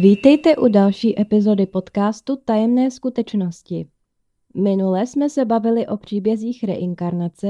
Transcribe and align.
Vítejte 0.00 0.56
u 0.56 0.68
další 0.68 1.20
epizody 1.20 1.66
podcastu 1.66 2.36
Tajemné 2.44 2.90
skutečnosti. 2.90 3.86
Minule 4.54 5.06
jsme 5.06 5.30
se 5.30 5.44
bavili 5.44 5.86
o 5.86 5.96
příbězích 5.96 6.64
reinkarnace, 6.64 7.48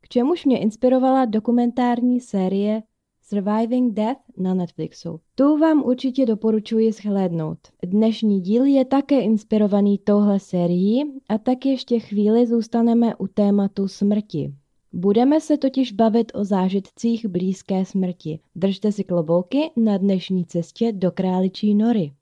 k 0.00 0.08
čemuž 0.08 0.44
mě 0.44 0.58
inspirovala 0.58 1.24
dokumentární 1.24 2.20
série 2.20 2.82
Surviving 3.22 3.94
Death 3.94 4.20
na 4.36 4.54
Netflixu. 4.54 5.20
Tu 5.34 5.58
vám 5.58 5.82
určitě 5.82 6.26
doporučuji 6.26 6.92
shlédnout. 6.92 7.58
Dnešní 7.86 8.40
díl 8.40 8.64
je 8.64 8.84
také 8.84 9.20
inspirovaný 9.20 9.98
touhle 9.98 10.40
sérií 10.40 11.04
a 11.28 11.38
tak 11.38 11.66
ještě 11.66 12.00
chvíli 12.00 12.46
zůstaneme 12.46 13.16
u 13.16 13.26
tématu 13.26 13.88
smrti. 13.88 14.54
Budeme 14.96 15.40
se 15.40 15.58
totiž 15.58 15.92
bavit 15.92 16.32
o 16.34 16.44
zážitcích 16.44 17.26
blízké 17.26 17.84
smrti. 17.84 18.38
Držte 18.56 18.92
si 18.92 19.04
klobouky 19.04 19.70
na 19.76 19.98
dnešní 19.98 20.44
cestě 20.44 20.92
do 20.92 21.12
králičí 21.12 21.74
nory. 21.74 22.12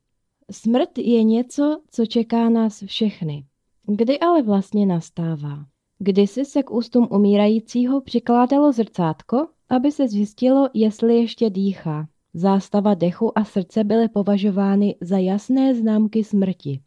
Smrt 0.51 0.97
je 0.97 1.23
něco, 1.23 1.81
co 1.91 2.05
čeká 2.05 2.49
nás 2.49 2.83
všechny. 2.85 3.45
Kdy 3.87 4.19
ale 4.19 4.41
vlastně 4.41 4.85
nastává? 4.85 5.65
Kdysi 5.99 6.45
se 6.45 6.63
k 6.63 6.71
ústům 6.71 7.07
umírajícího 7.11 8.01
přikládalo 8.01 8.71
zrcátko, 8.71 9.47
aby 9.69 9.91
se 9.91 10.07
zjistilo, 10.07 10.69
jestli 10.73 11.15
ještě 11.15 11.49
dýchá. 11.49 12.07
Zástava 12.33 12.93
dechu 12.93 13.37
a 13.37 13.43
srdce 13.43 13.83
byly 13.83 14.09
považovány 14.09 14.95
za 15.01 15.17
jasné 15.17 15.75
známky 15.75 16.23
smrti. 16.23 16.79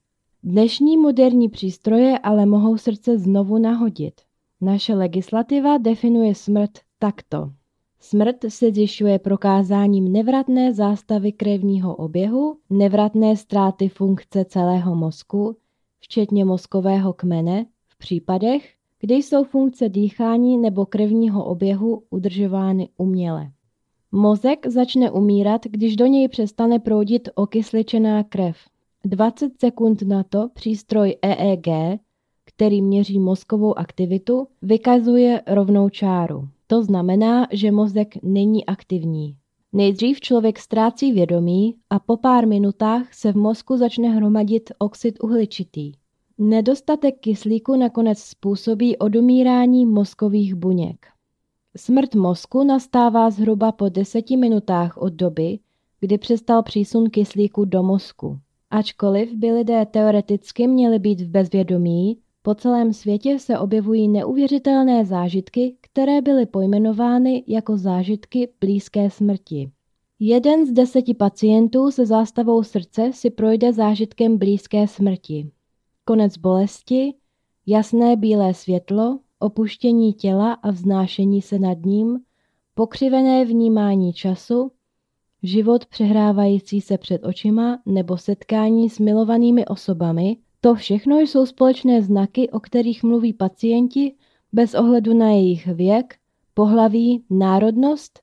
Dnešní 0.43 0.97
moderní 0.97 1.49
přístroje 1.49 2.19
ale 2.19 2.47
mohou 2.47 2.77
srdce 2.77 3.19
znovu 3.19 3.59
nahodit. 3.59 4.26
Naše 4.67 4.95
legislativa 4.95 5.79
definuje 5.79 6.35
smrt 6.35 6.71
takto. 6.99 7.51
Smrt 8.01 8.37
se 8.49 8.73
zjišťuje 8.73 9.19
prokázáním 9.19 10.13
nevratné 10.13 10.75
zástavy 10.75 11.33
krevního 11.33 11.97
oběhu, 11.97 12.59
nevratné 12.71 13.37
ztráty 13.37 13.89
funkce 13.89 14.45
celého 14.45 14.97
mozku, 14.97 15.57
včetně 15.99 16.45
mozkového 16.45 17.13
kmene, 17.13 17.67
v 17.89 17.99
případech, 17.99 18.75
kdy 19.01 19.15
jsou 19.15 19.45
funkce 19.45 19.89
dýchání 19.89 20.59
nebo 20.59 20.87
krevního 20.87 21.45
oběhu 21.45 22.03
udržovány 22.11 22.89
uměle. 22.97 23.51
Mozek 24.13 24.67
začne 24.67 25.11
umírat, 25.11 25.65
když 25.65 25.97
do 25.97 26.07
něj 26.07 26.29
přestane 26.29 26.79
proudit 26.79 27.29
okysličená 27.35 28.23
krev. 28.23 28.57
20 29.05 29.61
sekund 29.61 30.03
na 30.03 30.23
to 30.23 30.49
přístroj 30.55 31.17
EEG 31.23 31.67
který 32.57 32.83
měří 32.83 33.19
mozkovou 33.19 33.79
aktivitu, 33.79 34.47
vykazuje 34.63 35.43
rovnou 35.47 35.89
čáru. 35.89 36.49
To 36.67 36.83
znamená, 36.83 37.47
že 37.53 37.71
mozek 37.71 38.23
není 38.23 38.67
aktivní. 38.67 39.37
Nejdřív 39.73 40.21
člověk 40.21 40.59
ztrácí 40.59 41.13
vědomí 41.13 41.75
a 41.91 41.99
po 41.99 42.17
pár 42.17 42.47
minutách 42.47 43.15
se 43.15 43.33
v 43.33 43.37
mozku 43.37 43.77
začne 43.77 44.09
hromadit 44.09 44.71
oxid 44.79 45.15
uhličitý. 45.23 45.93
Nedostatek 46.39 47.15
kyslíku 47.21 47.77
nakonec 47.77 48.19
způsobí 48.19 48.97
odumírání 48.97 49.87
mozkových 49.87 50.55
buněk. 50.55 51.07
Smrt 51.77 52.15
mozku 52.15 52.65
nastává 52.65 53.31
zhruba 53.31 53.73
po 53.73 53.89
deseti 53.89 54.37
minutách 54.37 54.97
od 54.97 55.13
doby, 55.13 55.59
kdy 56.01 56.19
přestal 56.19 56.63
přísun 56.63 57.11
kyslíku 57.11 57.65
do 57.65 57.83
mozku. 57.83 58.39
Ačkoliv 58.71 59.35
by 59.35 59.53
lidé 59.53 59.87
teoreticky 59.87 60.67
měli 60.67 60.99
být 60.99 61.21
v 61.21 61.29
bezvědomí, 61.29 62.19
po 62.47 62.55
celém 62.55 62.93
světě 62.93 63.39
se 63.39 63.59
objevují 63.59 64.09
neuvěřitelné 64.09 65.05
zážitky, 65.05 65.77
které 65.81 66.23
byly 66.23 66.47
pojmenovány 66.47 67.45
jako 67.47 67.77
zážitky 67.77 68.49
blízké 68.61 69.11
smrti. 69.11 69.71
Jeden 70.19 70.67
z 70.67 70.73
deseti 70.73 71.15
pacientů 71.15 71.91
se 71.91 72.07
zástavou 72.07 72.63
srdce 72.63 73.11
si 73.13 73.31
projde 73.31 73.73
zážitkem 73.73 74.39
blízké 74.39 74.89
smrti. 74.89 75.51
Konec 76.05 76.37
bolesti, 76.37 77.15
jasné 77.67 78.17
bílé 78.17 78.55
světlo, 78.55 79.19
opuštění 79.39 80.13
těla 80.13 80.53
a 80.53 80.71
vznášení 80.71 81.43
se 81.43 81.59
nad 81.59 81.79
ním, 81.85 82.19
pokřivené 82.75 83.45
vnímání 83.45 84.13
času, 84.13 84.71
život 85.43 85.87
přehrávající 85.87 86.81
se 86.81 86.99
před 86.99 87.25
očima 87.25 87.79
nebo 87.87 88.17
setkání 88.17 88.91
s 88.91 88.99
milovanými 88.99 89.67
osobami, 89.67 90.37
to 90.67 90.75
všechno 90.75 91.19
jsou 91.19 91.47
společné 91.47 92.03
znaky, 92.03 92.51
o 92.51 92.61
kterých 92.61 93.03
mluví 93.03 93.33
pacienti 93.33 94.15
bez 94.53 94.75
ohledu 94.75 95.15
na 95.15 95.31
jejich 95.31 95.67
věk, 95.67 96.15
pohlaví, 96.55 97.25
národnost 97.31 98.21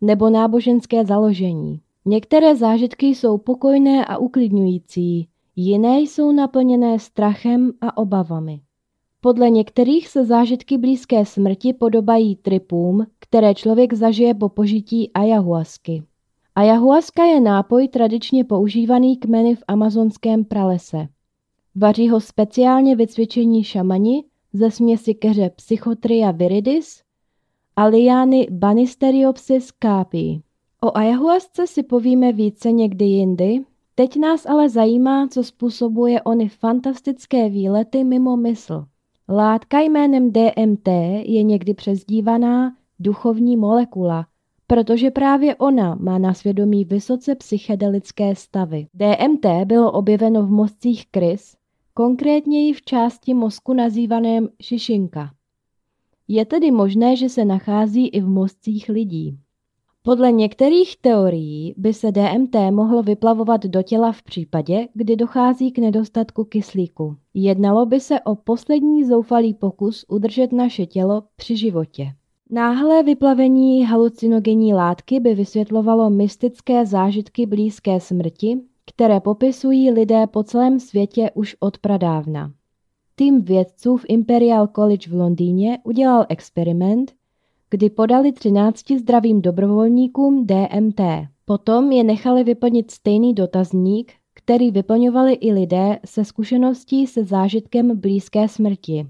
nebo 0.00 0.30
náboženské 0.30 1.04
založení. 1.04 1.80
Některé 2.04 2.56
zážitky 2.56 3.06
jsou 3.06 3.38
pokojné 3.38 4.04
a 4.04 4.18
uklidňující, 4.18 5.28
jiné 5.56 6.00
jsou 6.00 6.32
naplněné 6.32 6.98
strachem 6.98 7.72
a 7.80 7.96
obavami. 7.96 8.60
Podle 9.20 9.50
některých 9.50 10.08
se 10.08 10.24
zážitky 10.24 10.78
blízké 10.78 11.24
smrti 11.24 11.72
podobají 11.72 12.36
tripům, 12.36 13.06
které 13.18 13.54
člověk 13.54 13.94
zažije 13.94 14.34
po 14.34 14.48
požití 14.48 15.12
ayahuasky. 15.12 16.02
Ayahuaska 16.54 17.24
je 17.24 17.40
nápoj 17.40 17.88
tradičně 17.88 18.44
používaný 18.44 19.16
kmeny 19.16 19.54
v 19.54 19.62
amazonském 19.68 20.44
pralese. 20.44 21.08
Vaří 21.78 22.08
ho 22.08 22.20
speciálně 22.20 22.96
vycvičení 22.96 23.64
šamani 23.64 24.24
ze 24.52 24.70
směsi 24.70 25.14
keře 25.14 25.50
Psychotria 25.56 26.30
viridis 26.30 27.02
a 27.76 27.84
liány 27.84 28.46
Banisteriopsis 28.50 29.72
capi. 29.82 30.40
O 30.82 30.96
ayahuasce 30.96 31.66
si 31.66 31.82
povíme 31.82 32.32
více 32.32 32.72
někdy 32.72 33.04
jindy, 33.04 33.60
teď 33.94 34.16
nás 34.16 34.46
ale 34.46 34.68
zajímá, 34.68 35.28
co 35.28 35.44
způsobuje 35.44 36.22
ony 36.22 36.48
fantastické 36.48 37.48
výlety 37.48 38.04
mimo 38.04 38.36
mysl. 38.36 38.84
Látka 39.28 39.80
jménem 39.80 40.32
DMT 40.32 40.88
je 41.22 41.42
někdy 41.42 41.74
přezdívaná 41.74 42.76
duchovní 42.98 43.56
molekula, 43.56 44.26
protože 44.66 45.10
právě 45.10 45.56
ona 45.56 45.94
má 45.94 46.18
na 46.18 46.34
svědomí 46.34 46.84
vysoce 46.84 47.34
psychedelické 47.34 48.34
stavy. 48.34 48.86
DMT 48.94 49.46
bylo 49.64 49.92
objeveno 49.92 50.42
v 50.42 50.50
mozcích 50.50 51.06
krys 51.10 51.55
konkrétněji 51.96 52.72
v 52.72 52.82
části 52.82 53.34
mozku 53.34 53.72
nazývaném 53.72 54.48
šišinka. 54.62 55.30
Je 56.28 56.44
tedy 56.44 56.70
možné, 56.70 57.16
že 57.16 57.28
se 57.28 57.44
nachází 57.44 58.08
i 58.08 58.20
v 58.20 58.28
mozcích 58.28 58.88
lidí. 58.88 59.38
Podle 60.02 60.32
některých 60.32 60.96
teorií 60.96 61.74
by 61.76 61.94
se 61.94 62.12
DMT 62.12 62.56
mohlo 62.70 63.02
vyplavovat 63.02 63.64
do 63.64 63.82
těla 63.82 64.12
v 64.12 64.22
případě, 64.22 64.88
kdy 64.94 65.16
dochází 65.16 65.72
k 65.72 65.78
nedostatku 65.78 66.44
kyslíku. 66.44 67.16
Jednalo 67.34 67.86
by 67.86 68.00
se 68.00 68.20
o 68.20 68.34
poslední 68.34 69.04
zoufalý 69.04 69.54
pokus 69.54 70.04
udržet 70.08 70.52
naše 70.52 70.86
tělo 70.86 71.22
při 71.36 71.56
životě. 71.56 72.12
Náhlé 72.50 73.02
vyplavení 73.02 73.84
halucinogenní 73.84 74.74
látky 74.74 75.20
by 75.20 75.34
vysvětlovalo 75.34 76.10
mystické 76.10 76.86
zážitky 76.86 77.46
blízké 77.46 78.00
smrti 78.00 78.58
které 78.86 79.20
popisují 79.20 79.90
lidé 79.90 80.26
po 80.26 80.42
celém 80.42 80.80
světě 80.80 81.30
už 81.34 81.56
od 81.60 81.78
pradávna. 81.78 82.52
Tým 83.14 83.42
vědců 83.42 83.96
v 83.96 84.04
Imperial 84.08 84.66
College 84.66 85.10
v 85.10 85.14
Londýně 85.14 85.78
udělal 85.84 86.26
experiment, 86.28 87.12
kdy 87.70 87.90
podali 87.90 88.32
13 88.32 88.90
zdravým 88.90 89.42
dobrovolníkům 89.42 90.46
DMT. 90.46 91.00
Potom 91.44 91.92
je 91.92 92.04
nechali 92.04 92.44
vyplnit 92.44 92.90
stejný 92.90 93.34
dotazník, 93.34 94.12
který 94.34 94.70
vyplňovali 94.70 95.32
i 95.32 95.52
lidé 95.52 95.98
se 96.04 96.24
zkušeností 96.24 97.06
se 97.06 97.24
zážitkem 97.24 98.00
blízké 98.00 98.48
smrti. 98.48 99.06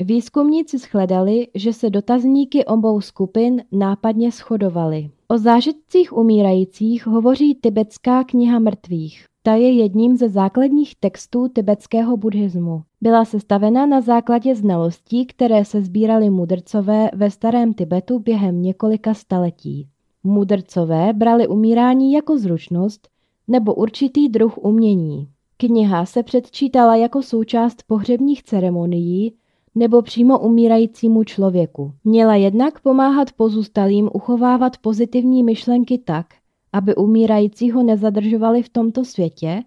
Výzkumníci 0.00 0.78
shledali, 0.78 1.48
že 1.54 1.72
se 1.72 1.90
dotazníky 1.90 2.64
obou 2.64 3.00
skupin 3.00 3.62
nápadně 3.72 4.30
shodovaly. 4.30 5.10
O 5.28 5.38
zážitcích 5.38 6.12
umírajících 6.12 7.06
hovoří 7.06 7.54
tibetská 7.54 8.24
kniha 8.24 8.58
mrtvých. 8.58 9.26
Ta 9.42 9.54
je 9.54 9.72
jedním 9.72 10.16
ze 10.16 10.28
základních 10.28 10.94
textů 10.94 11.48
tibetského 11.48 12.16
buddhismu. 12.16 12.82
Byla 13.00 13.24
sestavena 13.24 13.86
na 13.86 14.00
základě 14.00 14.54
znalostí, 14.54 15.26
které 15.26 15.64
se 15.64 15.82
sbírali 15.82 16.30
mudrcové 16.30 17.10
ve 17.14 17.30
starém 17.30 17.74
Tibetu 17.74 18.18
během 18.18 18.62
několika 18.62 19.14
staletí. 19.14 19.88
Mudrcové 20.24 21.12
brali 21.12 21.48
umírání 21.48 22.12
jako 22.12 22.38
zručnost 22.38 23.08
nebo 23.48 23.74
určitý 23.74 24.28
druh 24.28 24.58
umění. 24.58 25.28
Kniha 25.56 26.06
se 26.06 26.22
předčítala 26.22 26.96
jako 26.96 27.22
součást 27.22 27.82
pohřebních 27.86 28.42
ceremonií 28.42 29.34
nebo 29.74 30.02
přímo 30.02 30.38
umírajícímu 30.38 31.24
člověku. 31.24 31.92
Měla 32.04 32.34
jednak 32.34 32.80
pomáhat 32.80 33.32
pozůstalým 33.32 34.10
uchovávat 34.12 34.78
pozitivní 34.78 35.42
myšlenky 35.42 35.98
tak, 35.98 36.26
aby 36.72 36.94
umírajícího 36.94 37.82
nezadržovali 37.82 38.62
v 38.62 38.68
tomto 38.68 39.04
světě 39.04 39.62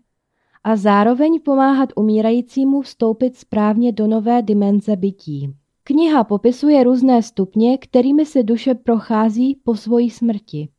a 0.64 0.76
zároveň 0.76 1.40
pomáhat 1.46 1.90
umírajícímu 1.96 2.82
vstoupit 2.82 3.36
správně 3.36 3.92
do 3.92 4.08
nové 4.08 4.42
dimenze 4.42 4.96
bytí. 4.96 5.54
Kniha 5.84 6.24
popisuje 6.24 6.84
různé 6.84 7.24
stupně, 7.24 7.78
kterými 7.78 8.26
se 8.26 8.44
duše 8.44 8.76
prochází 8.76 9.60
po 9.64 9.76
svojí 9.76 10.10
smrti. 10.10 10.70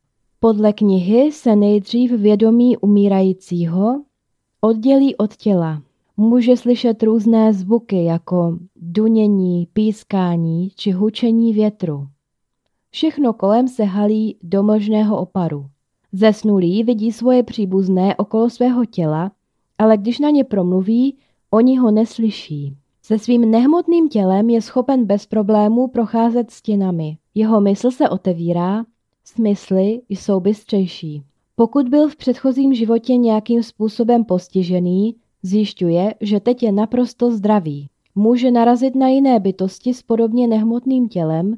Podle 0.41 0.73
knihy 0.73 1.33
se 1.33 1.57
nejdřív 1.57 2.13
vědomí 2.13 2.77
umírajícího 2.77 4.03
oddělí 4.61 5.17
od 5.17 5.37
těla. 5.37 5.83
Může 6.21 6.57
slyšet 6.57 7.03
různé 7.03 7.53
zvuky 7.53 8.05
jako 8.05 8.59
dunění, 8.77 9.69
pískání 9.73 10.71
či 10.77 10.91
hučení 10.91 11.53
větru. 11.53 12.07
Všechno 12.91 13.33
kolem 13.33 13.69
se 13.69 13.85
halí 13.85 14.37
do 14.43 14.63
možného 14.63 15.19
oparu. 15.19 15.67
Zesnulý 16.13 16.85
vidí 16.85 17.13
svoje 17.13 17.43
příbuzné 17.43 18.17
okolo 18.17 18.51
svého 18.51 18.85
těla, 18.85 19.33
ale 19.79 19.97
když 19.97 20.19
na 20.19 20.31
ně 20.31 20.45
promluví, 20.45 21.17
oni 21.51 21.79
ho 21.79 21.91
neslyší. 21.91 22.77
Se 23.03 23.19
svým 23.19 23.51
nehmotným 23.51 24.09
tělem 24.09 24.51
je 24.51 24.63
schopen 24.63 25.05
bez 25.05 25.27
problémů 25.27 25.89
procházet 25.89 26.51
stěnami. 26.51 27.19
Jeho 27.35 27.61
mysl 27.61 27.91
se 27.91 28.09
otevírá, 28.09 28.85
smysly 29.25 30.01
jsou 30.09 30.41
bystřejší. 30.41 31.23
Pokud 31.55 31.89
byl 31.89 32.09
v 32.09 32.17
předchozím 32.17 32.75
životě 32.75 33.17
nějakým 33.17 33.63
způsobem 33.63 34.25
postižený, 34.25 35.15
zjišťuje, 35.43 36.15
že 36.21 36.41
teď 36.41 36.63
je 36.63 36.73
naprosto 36.73 37.31
zdravý. 37.31 37.89
Může 38.15 38.51
narazit 38.51 38.95
na 38.95 39.09
jiné 39.09 39.41
bytosti 39.41 39.95
s 39.95 40.03
podobně 40.03 40.47
nehmotným 40.47 41.09
tělem 41.09 41.57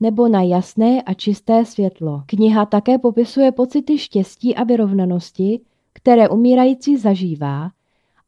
nebo 0.00 0.28
na 0.28 0.42
jasné 0.42 1.02
a 1.02 1.14
čisté 1.14 1.64
světlo. 1.64 2.22
Kniha 2.26 2.66
také 2.66 2.98
popisuje 2.98 3.52
pocity 3.52 3.98
štěstí 3.98 4.54
a 4.54 4.64
vyrovnanosti, 4.64 5.60
které 5.92 6.28
umírající 6.28 6.96
zažívá, 6.96 7.70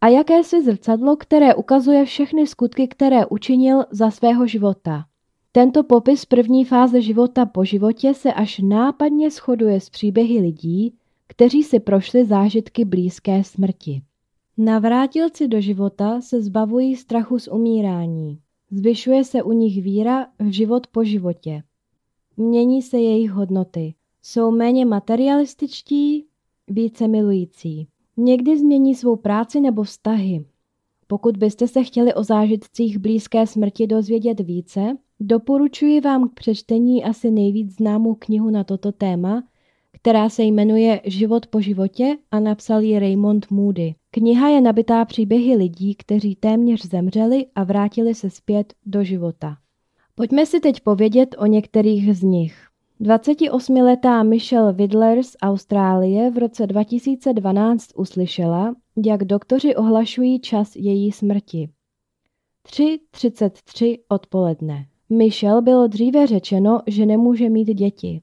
a 0.00 0.08
jakési 0.08 0.62
zrcadlo, 0.62 1.16
které 1.16 1.54
ukazuje 1.54 2.04
všechny 2.04 2.46
skutky, 2.46 2.88
které 2.88 3.26
učinil 3.26 3.84
za 3.90 4.10
svého 4.10 4.46
života. 4.46 5.04
Tento 5.52 5.84
popis 5.84 6.24
první 6.24 6.64
fáze 6.64 7.02
života 7.02 7.46
po 7.46 7.64
životě 7.64 8.14
se 8.14 8.32
až 8.32 8.58
nápadně 8.58 9.30
shoduje 9.30 9.80
s 9.80 9.90
příběhy 9.90 10.40
lidí, 10.40 10.94
kteří 11.26 11.62
si 11.62 11.80
prošli 11.80 12.24
zážitky 12.24 12.84
blízké 12.84 13.44
smrti. 13.44 14.02
Navrátilci 14.58 15.48
do 15.48 15.60
života 15.60 16.20
se 16.20 16.42
zbavují 16.42 16.96
strachu 16.96 17.38
z 17.38 17.48
umírání. 17.48 18.38
Zvyšuje 18.70 19.24
se 19.24 19.42
u 19.42 19.52
nich 19.52 19.82
víra 19.82 20.26
v 20.38 20.50
život 20.50 20.86
po 20.86 21.04
životě. 21.04 21.62
Mění 22.36 22.82
se 22.82 22.98
jejich 22.98 23.30
hodnoty. 23.30 23.94
Jsou 24.22 24.50
méně 24.50 24.86
materialističtí, 24.86 26.26
více 26.68 27.08
milující. 27.08 27.88
Někdy 28.16 28.58
změní 28.58 28.94
svou 28.94 29.16
práci 29.16 29.60
nebo 29.60 29.82
vztahy. 29.82 30.44
Pokud 31.06 31.36
byste 31.36 31.68
se 31.68 31.84
chtěli 31.84 32.14
o 32.14 32.24
zážitcích 32.24 32.98
blízké 32.98 33.46
smrti 33.46 33.86
dozvědět 33.86 34.40
více, 34.40 34.96
doporučuji 35.20 36.00
vám 36.00 36.28
k 36.28 36.34
přečtení 36.34 37.04
asi 37.04 37.30
nejvíc 37.30 37.76
známou 37.76 38.14
knihu 38.14 38.50
na 38.50 38.64
toto 38.64 38.92
téma, 38.92 39.42
která 39.92 40.28
se 40.28 40.42
jmenuje 40.42 41.00
Život 41.04 41.46
po 41.46 41.60
životě 41.60 42.16
a 42.30 42.40
napsal 42.40 42.82
ji 42.82 42.98
Raymond 42.98 43.50
Moody. 43.50 43.94
Kniha 44.18 44.48
je 44.48 44.60
nabitá 44.60 45.04
příběhy 45.04 45.56
lidí, 45.56 45.94
kteří 45.94 46.34
téměř 46.34 46.86
zemřeli 46.86 47.46
a 47.54 47.64
vrátili 47.64 48.14
se 48.14 48.30
zpět 48.30 48.74
do 48.86 49.04
života. 49.04 49.56
Pojďme 50.14 50.46
si 50.46 50.60
teď 50.60 50.80
povědět 50.80 51.34
o 51.38 51.46
některých 51.46 52.16
z 52.16 52.22
nich. 52.22 52.68
28-letá 53.00 54.28
Michelle 54.28 54.72
Widler 54.72 55.22
z 55.22 55.36
Austrálie 55.42 56.30
v 56.30 56.38
roce 56.38 56.66
2012 56.66 57.90
uslyšela, 57.96 58.74
jak 59.06 59.24
doktoři 59.24 59.76
ohlašují 59.76 60.40
čas 60.40 60.76
její 60.76 61.12
smrti. 61.12 61.68
3.33 62.68 63.98
odpoledne. 64.08 64.86
Michelle 65.10 65.62
bylo 65.62 65.86
dříve 65.86 66.26
řečeno, 66.26 66.80
že 66.86 67.06
nemůže 67.06 67.48
mít 67.48 67.74
děti. 67.74 68.20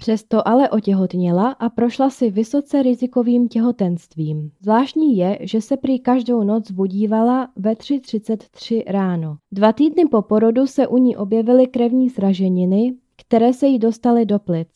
Přesto 0.00 0.48
ale 0.48 0.70
otěhotněla 0.70 1.50
a 1.50 1.68
prošla 1.68 2.10
si 2.10 2.30
vysoce 2.30 2.82
rizikovým 2.82 3.48
těhotenstvím. 3.48 4.50
Zvláštní 4.60 5.16
je, 5.16 5.38
že 5.40 5.60
se 5.60 5.76
prý 5.76 5.98
každou 5.98 6.44
noc 6.44 6.70
budívala 6.70 7.48
ve 7.56 7.72
3.33 7.72 8.82
ráno. 8.86 9.36
Dva 9.52 9.72
týdny 9.72 10.04
po 10.06 10.22
porodu 10.22 10.66
se 10.66 10.86
u 10.86 10.98
ní 10.98 11.16
objevily 11.16 11.66
krevní 11.66 12.10
sraženiny, 12.10 12.94
které 13.16 13.52
se 13.52 13.66
jí 13.66 13.78
dostaly 13.78 14.26
do 14.26 14.38
plic. 14.38 14.68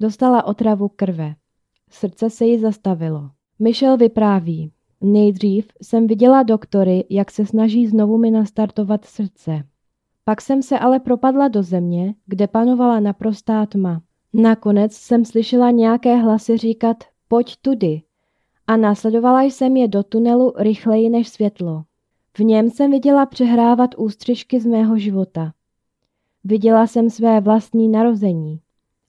Dostala 0.00 0.44
otravu 0.44 0.88
krve. 0.88 1.34
Srdce 1.90 2.30
se 2.30 2.46
jí 2.46 2.58
zastavilo. 2.58 3.30
Michelle 3.58 3.96
vypráví. 3.96 4.72
Nejdřív 5.00 5.68
jsem 5.82 6.06
viděla 6.06 6.42
doktory, 6.42 7.04
jak 7.10 7.30
se 7.30 7.46
snaží 7.46 7.86
znovu 7.86 8.18
mi 8.18 8.30
nastartovat 8.30 9.04
srdce. 9.04 9.62
Pak 10.24 10.40
jsem 10.40 10.62
se 10.62 10.78
ale 10.78 11.00
propadla 11.00 11.48
do 11.48 11.62
země, 11.62 12.14
kde 12.26 12.46
panovala 12.46 13.00
naprostá 13.00 13.66
tma. 13.66 14.02
Nakonec 14.32 14.92
jsem 14.92 15.24
slyšela 15.24 15.70
nějaké 15.70 16.16
hlasy 16.16 16.56
říkat 16.56 17.04
pojď 17.28 17.56
tudy 17.62 18.02
a 18.66 18.76
následovala 18.76 19.42
jsem 19.42 19.76
je 19.76 19.88
do 19.88 20.02
tunelu 20.02 20.52
rychleji 20.56 21.10
než 21.10 21.28
světlo. 21.28 21.84
V 22.38 22.40
něm 22.40 22.70
jsem 22.70 22.90
viděla 22.90 23.26
přehrávat 23.26 23.94
ústřižky 23.98 24.60
z 24.60 24.66
mého 24.66 24.98
života. 24.98 25.52
Viděla 26.44 26.86
jsem 26.86 27.10
své 27.10 27.40
vlastní 27.40 27.88
narození. 27.88 28.60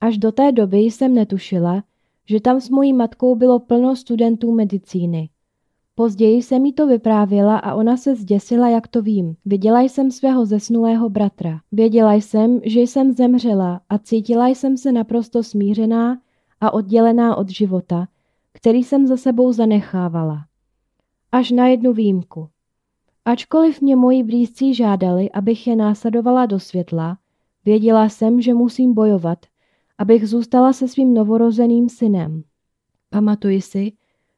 Až 0.02 0.18
do 0.18 0.32
té 0.32 0.52
doby 0.52 0.78
jsem 0.78 1.14
netušila, 1.14 1.84
že 2.26 2.42
tam 2.42 2.62
s 2.62 2.70
mojí 2.70 2.94
matkou 2.94 3.36
bylo 3.36 3.60
plno 3.60 3.96
studentů 3.96 4.52
medicíny. 4.52 5.30
Později 6.00 6.44
jsem 6.44 6.66
jí 6.66 6.74
to 6.74 6.88
vyprávěla 6.88 7.58
a 7.58 7.74
ona 7.74 7.98
se 7.98 8.16
zděsila, 8.16 8.70
jak 8.70 8.88
to 8.88 9.02
vím. 9.02 9.36
Viděla 9.46 9.82
jsem 9.82 10.12
svého 10.12 10.46
zesnulého 10.46 11.10
bratra. 11.10 11.62
Věděla 11.72 12.14
jsem, 12.14 12.60
že 12.64 12.80
jsem 12.80 13.12
zemřela 13.12 13.82
a 13.90 13.98
cítila 13.98 14.48
jsem 14.48 14.78
se 14.78 14.92
naprosto 14.92 15.44
smířená 15.44 16.22
a 16.62 16.74
oddělená 16.74 17.36
od 17.36 17.50
života, 17.50 18.08
který 18.54 18.84
jsem 18.84 19.08
za 19.08 19.18
sebou 19.18 19.54
zanechávala. 19.54 20.46
Až 21.32 21.52
na 21.52 21.68
jednu 21.68 21.94
výjimku. 21.94 22.48
Ačkoliv 23.26 23.82
mě 23.82 23.96
moji 23.96 24.24
blízcí 24.24 24.74
žádali, 24.74 25.32
abych 25.32 25.68
je 25.68 25.76
následovala 25.76 26.46
do 26.46 26.60
světla, 26.60 27.18
věděla 27.66 28.10
jsem, 28.10 28.42
že 28.42 28.54
musím 28.54 28.94
bojovat, 28.94 29.40
abych 29.98 30.30
zůstala 30.30 30.74
se 30.74 30.88
svým 30.88 31.14
novorozeným 31.14 31.90
synem. 31.90 32.44
Pamatuji 33.10 33.62
si, 33.62 33.92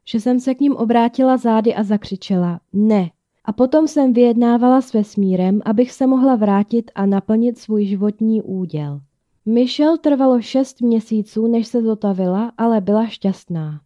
že 0.04 0.20
jsem 0.20 0.40
se 0.40 0.54
k 0.54 0.60
ním 0.60 0.76
obrátila 0.76 1.36
zády 1.36 1.74
a 1.74 1.82
zakřičela 1.82 2.60
ne. 2.72 3.10
A 3.44 3.52
potom 3.52 3.88
jsem 3.88 4.12
vyjednávala 4.12 4.80
s 4.80 4.92
vesmírem, 4.92 5.60
abych 5.64 5.92
se 5.92 6.06
mohla 6.06 6.36
vrátit 6.36 6.90
a 6.94 7.06
naplnit 7.06 7.58
svůj 7.58 7.84
životní 7.84 8.42
úděl. 8.42 9.00
Michelle 9.46 9.98
trvalo 9.98 10.40
šest 10.40 10.80
měsíců, 10.80 11.46
než 11.46 11.66
se 11.66 11.82
zotavila, 11.82 12.52
ale 12.58 12.80
byla 12.80 13.06
šťastná. 13.06 13.80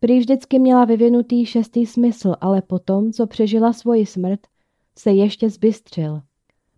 Prý 0.00 0.18
vždycky 0.18 0.58
měla 0.58 0.84
vyvinutý 0.84 1.46
šestý 1.46 1.86
smysl, 1.86 2.34
ale 2.40 2.62
potom, 2.62 3.12
co 3.12 3.26
přežila 3.26 3.72
svoji 3.72 4.06
smrt, 4.06 4.40
se 4.98 5.10
ještě 5.10 5.50
zbystřil. 5.50 6.20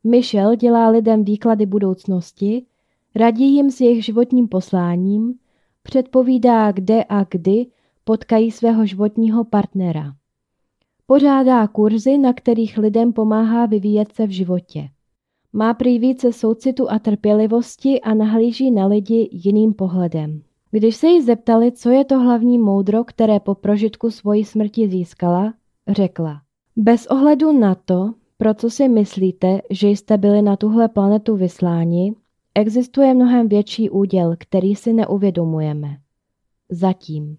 Michelle 0.04 0.56
dělá 0.56 0.88
lidem 0.88 1.24
výklady 1.24 1.66
budoucnosti, 1.66 2.66
radí 3.14 3.54
jim 3.54 3.70
s 3.70 3.80
jejich 3.80 4.04
životním 4.04 4.48
posláním, 4.48 5.34
předpovídá 5.82 6.72
kde 6.72 7.04
a 7.08 7.24
kdy 7.30 7.66
potkají 8.08 8.50
svého 8.50 8.86
životního 8.86 9.44
partnera. 9.44 10.12
Pořádá 11.06 11.66
kurzy, 11.66 12.18
na 12.18 12.32
kterých 12.32 12.78
lidem 12.78 13.12
pomáhá 13.12 13.66
vyvíjet 13.66 14.12
se 14.12 14.26
v 14.26 14.30
životě. 14.30 14.88
Má 15.52 15.74
prý 15.74 15.98
více 15.98 16.32
soucitu 16.32 16.90
a 16.90 16.98
trpělivosti 16.98 18.00
a 18.00 18.14
nahlíží 18.14 18.70
na 18.70 18.86
lidi 18.86 19.28
jiným 19.32 19.74
pohledem. 19.74 20.42
Když 20.70 20.96
se 20.96 21.06
jí 21.06 21.22
zeptali, 21.22 21.72
co 21.72 21.90
je 21.90 22.04
to 22.04 22.18
hlavní 22.18 22.58
moudro, 22.58 23.04
které 23.04 23.40
po 23.40 23.54
prožitku 23.54 24.10
svojí 24.10 24.44
smrti 24.44 24.88
získala, 24.88 25.54
řekla. 25.88 26.40
Bez 26.76 27.06
ohledu 27.06 27.52
na 27.52 27.74
to, 27.74 28.14
pro 28.36 28.54
co 28.54 28.70
si 28.70 28.88
myslíte, 28.88 29.60
že 29.70 29.88
jste 29.88 30.18
byli 30.18 30.42
na 30.42 30.56
tuhle 30.56 30.88
planetu 30.88 31.36
vysláni, 31.36 32.14
existuje 32.54 33.14
mnohem 33.14 33.48
větší 33.48 33.90
úděl, 33.90 34.34
který 34.38 34.74
si 34.74 34.92
neuvědomujeme. 34.92 35.96
Zatím. 36.70 37.38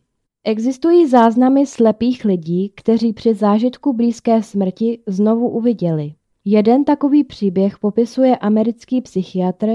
Existují 0.49 1.07
záznamy 1.07 1.65
slepých 1.65 2.25
lidí, 2.25 2.73
kteří 2.75 3.13
při 3.13 3.33
zážitku 3.33 3.93
blízké 3.93 4.43
smrti 4.43 4.99
znovu 5.07 5.49
uviděli. 5.49 6.13
Jeden 6.45 6.85
takový 6.85 7.23
příběh 7.23 7.79
popisuje 7.79 8.37
americký 8.37 9.01
psychiatr 9.01 9.67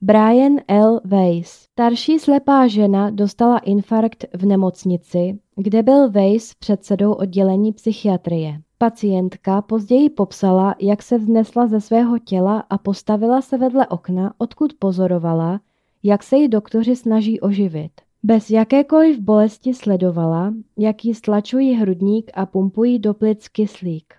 Brian 0.00 0.56
L. 0.68 1.00
Weiss. 1.04 1.50
Starší 1.50 2.18
slepá 2.18 2.66
žena 2.66 3.10
dostala 3.10 3.58
infarkt 3.58 4.24
v 4.34 4.46
nemocnici, 4.46 5.38
kde 5.56 5.82
byl 5.82 6.10
Weiss 6.10 6.54
předsedou 6.54 7.12
oddělení 7.12 7.72
psychiatrie. 7.72 8.60
Pacientka 8.78 9.62
později 9.62 10.10
popsala, 10.10 10.74
jak 10.80 11.02
se 11.02 11.18
vznesla 11.18 11.66
ze 11.66 11.80
svého 11.80 12.18
těla 12.18 12.64
a 12.70 12.78
postavila 12.78 13.42
se 13.42 13.58
vedle 13.58 13.86
okna, 13.86 14.34
odkud 14.38 14.72
pozorovala, 14.78 15.60
jak 16.02 16.22
se 16.22 16.36
jí 16.36 16.48
doktoři 16.48 16.96
snaží 16.96 17.40
oživit. 17.40 17.92
Bez 18.26 18.50
jakékoliv 18.50 19.18
bolesti 19.18 19.74
sledovala, 19.74 20.54
jak 20.78 21.04
jí 21.04 21.14
stlačují 21.14 21.74
hrudník 21.74 22.30
a 22.34 22.46
pumpují 22.46 22.98
do 22.98 23.14
plic 23.14 23.48
kyslík. 23.48 24.14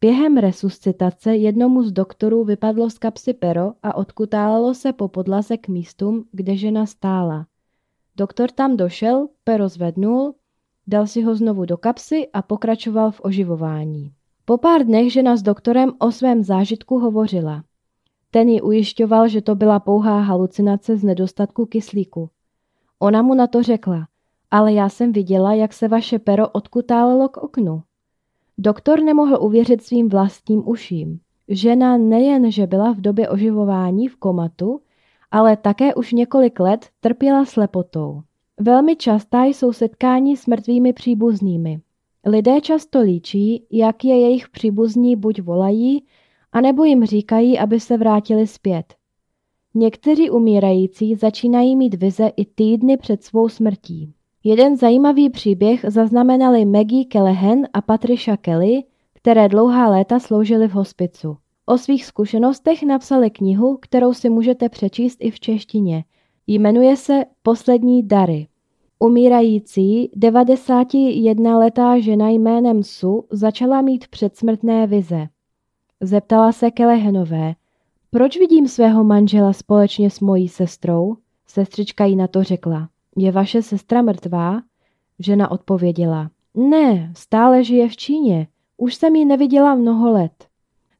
Během 0.00 0.36
resuscitace 0.36 1.36
jednomu 1.36 1.82
z 1.82 1.92
doktorů 1.92 2.44
vypadlo 2.44 2.90
z 2.90 2.98
kapsy 2.98 3.34
pero 3.34 3.72
a 3.82 3.96
odkutálelo 3.96 4.74
se 4.74 4.92
po 4.92 5.08
podlaze 5.08 5.56
k 5.56 5.68
místům, 5.68 6.24
kde 6.32 6.56
žena 6.56 6.86
stála. 6.86 7.46
Doktor 8.16 8.50
tam 8.50 8.76
došel, 8.76 9.28
pero 9.44 9.68
zvednul, 9.68 10.34
dal 10.86 11.06
si 11.06 11.22
ho 11.22 11.34
znovu 11.34 11.64
do 11.64 11.76
kapsy 11.76 12.28
a 12.32 12.42
pokračoval 12.42 13.10
v 13.10 13.20
oživování. 13.24 14.12
Po 14.44 14.58
pár 14.58 14.84
dnech 14.84 15.12
žena 15.12 15.36
s 15.36 15.42
doktorem 15.42 15.92
o 15.98 16.12
svém 16.12 16.42
zážitku 16.42 16.98
hovořila. 16.98 17.64
Ten 18.30 18.48
ji 18.48 18.60
ujišťoval, 18.60 19.28
že 19.28 19.42
to 19.42 19.54
byla 19.54 19.80
pouhá 19.80 20.20
halucinace 20.20 20.96
z 20.96 21.04
nedostatku 21.04 21.66
kyslíku. 21.66 22.30
Ona 23.00 23.22
mu 23.22 23.34
na 23.34 23.46
to 23.46 23.62
řekla, 23.62 24.08
ale 24.50 24.72
já 24.72 24.88
jsem 24.88 25.12
viděla, 25.12 25.54
jak 25.54 25.72
se 25.72 25.88
vaše 25.88 26.18
pero 26.18 26.48
odkutálelo 26.48 27.28
k 27.28 27.36
oknu. 27.36 27.82
Doktor 28.58 29.00
nemohl 29.00 29.38
uvěřit 29.40 29.82
svým 29.82 30.08
vlastním 30.08 30.68
uším. 30.68 31.20
Žena 31.48 31.96
nejen, 31.96 32.50
že 32.50 32.66
byla 32.66 32.92
v 32.92 33.00
době 33.00 33.28
oživování 33.28 34.08
v 34.08 34.16
komatu, 34.16 34.80
ale 35.30 35.56
také 35.56 35.94
už 35.94 36.12
několik 36.12 36.60
let 36.60 36.88
trpěla 37.00 37.44
slepotou. 37.44 38.22
Velmi 38.60 38.96
častá 38.96 39.44
jsou 39.44 39.72
setkání 39.72 40.36
s 40.36 40.46
mrtvými 40.46 40.92
příbuznými. 40.92 41.80
Lidé 42.26 42.60
často 42.60 43.00
líčí, 43.00 43.66
jak 43.70 44.04
je 44.04 44.20
jejich 44.20 44.48
příbuzní 44.48 45.16
buď 45.16 45.42
volají, 45.42 46.04
anebo 46.52 46.84
jim 46.84 47.04
říkají, 47.04 47.58
aby 47.58 47.80
se 47.80 47.96
vrátili 47.96 48.46
zpět. 48.46 48.94
Někteří 49.74 50.30
umírající 50.30 51.14
začínají 51.14 51.76
mít 51.76 51.94
vize 51.94 52.30
i 52.36 52.44
týdny 52.44 52.96
před 52.96 53.22
svou 53.22 53.48
smrtí. 53.48 54.14
Jeden 54.44 54.76
zajímavý 54.76 55.30
příběh 55.30 55.84
zaznamenali 55.88 56.64
Maggie 56.64 57.04
Callahan 57.12 57.58
a 57.72 57.80
Patricia 57.82 58.36
Kelly, 58.36 58.82
které 59.14 59.48
dlouhá 59.48 59.88
léta 59.88 60.18
sloužily 60.18 60.68
v 60.68 60.72
hospicu. 60.72 61.36
O 61.66 61.78
svých 61.78 62.04
zkušenostech 62.04 62.82
napsali 62.82 63.30
knihu, 63.30 63.78
kterou 63.80 64.12
si 64.12 64.30
můžete 64.30 64.68
přečíst 64.68 65.18
i 65.20 65.30
v 65.30 65.40
češtině. 65.40 66.04
Jmenuje 66.46 66.96
se 66.96 67.24
Poslední 67.42 68.02
dary. 68.02 68.46
Umírající 68.98 70.10
91-letá 70.16 71.98
žena 71.98 72.28
jménem 72.28 72.82
Su 72.82 73.24
začala 73.30 73.82
mít 73.82 74.08
předsmrtné 74.08 74.86
vize. 74.86 75.26
Zeptala 76.00 76.52
se 76.52 76.70
Kelehenové, 76.70 77.54
proč 78.10 78.38
vidím 78.38 78.68
svého 78.68 79.04
manžela 79.04 79.52
společně 79.52 80.10
s 80.10 80.20
mojí 80.20 80.48
sestrou? 80.48 81.16
Sestřička 81.46 82.04
jí 82.04 82.16
na 82.16 82.26
to 82.26 82.42
řekla. 82.42 82.88
Je 83.16 83.32
vaše 83.32 83.62
sestra 83.62 84.02
mrtvá? 84.02 84.62
Žena 85.18 85.50
odpověděla. 85.50 86.30
Ne, 86.54 87.12
stále 87.16 87.64
žije 87.64 87.88
v 87.88 87.96
Číně. 87.96 88.48
Už 88.76 88.94
jsem 88.94 89.16
ji 89.16 89.24
neviděla 89.24 89.74
mnoho 89.74 90.12
let. 90.12 90.32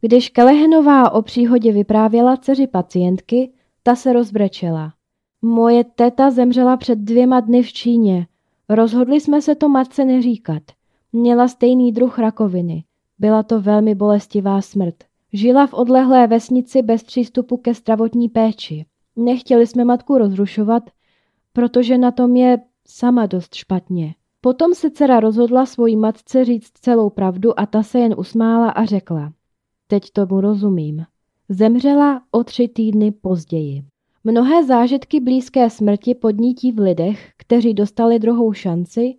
Když 0.01 0.29
Kelehenová 0.29 1.11
o 1.11 1.23
příhodě 1.23 1.73
vyprávěla 1.73 2.37
dceři 2.37 2.67
pacientky, 2.67 3.53
ta 3.83 3.97
se 3.97 4.13
rozbrečela. 4.13 4.93
Moje 5.43 5.85
teta 5.85 6.31
zemřela 6.31 6.77
před 6.77 6.99
dvěma 6.99 7.41
dny 7.41 7.63
v 7.63 7.73
Číně. 7.73 8.27
Rozhodli 8.69 9.21
jsme 9.21 9.43
se 9.43 9.55
to 9.55 9.69
matce 9.69 10.05
neříkat. 10.05 10.63
Měla 11.13 11.49
stejný 11.49 11.93
druh 11.93 12.19
rakoviny. 12.19 12.85
Byla 13.19 13.43
to 13.43 13.61
velmi 13.61 13.95
bolestivá 13.95 14.61
smrt. 14.61 14.95
Žila 15.33 15.67
v 15.67 15.75
odlehlé 15.75 16.27
vesnici 16.27 16.83
bez 16.83 17.03
přístupu 17.03 17.57
ke 17.57 17.75
zdravotní 17.75 18.29
péči. 18.29 18.87
Nechtěli 19.17 19.67
jsme 19.67 19.85
matku 19.85 20.19
rozrušovat, 20.19 20.83
protože 21.53 21.99
na 21.99 22.11
tom 22.11 22.37
je 22.37 22.59
sama 22.87 23.27
dost 23.27 23.55
špatně. 23.55 24.15
Potom 24.41 24.75
se 24.75 24.91
dcera 24.91 25.21
rozhodla 25.21 25.67
svojí 25.67 25.97
matce 25.97 26.45
říct 26.45 26.71
celou 26.81 27.11
pravdu 27.11 27.61
a 27.61 27.67
ta 27.67 27.83
se 27.83 27.99
jen 27.99 28.15
usmála 28.19 28.71
a 28.71 28.85
řekla. 28.85 29.33
Teď 29.87 30.11
tomu 30.11 30.41
rozumím. 30.41 31.05
Zemřela 31.49 32.23
o 32.31 32.45
tři 32.45 32.69
týdny 32.69 33.11
později. 33.11 33.85
Mnohé 34.25 34.65
zážitky 34.65 35.21
blízké 35.21 35.71
smrti 35.71 36.15
podnítí 36.15 36.73
v 36.73 36.79
lidech, 36.79 37.33
kteří 37.37 37.75
dostali 37.75 38.19
druhou 38.19 38.53
šanci, 38.53 39.15